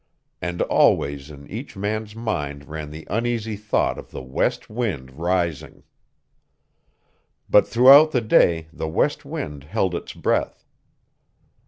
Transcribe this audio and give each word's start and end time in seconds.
And 0.41 0.63
always 0.63 1.29
in 1.29 1.47
each 1.47 1.77
man's 1.77 2.15
mind 2.15 2.65
ran 2.67 2.89
the 2.89 3.05
uneasy 3.07 3.55
thought 3.55 3.99
of 3.99 4.09
the 4.09 4.23
west 4.23 4.67
wind 4.67 5.11
rising. 5.19 5.83
But 7.47 7.67
throughout 7.67 8.09
the 8.09 8.21
day 8.21 8.65
the 8.73 8.87
west 8.87 9.25
wind 9.25 9.63
held 9.65 9.93
its 9.93 10.13
breath. 10.13 10.65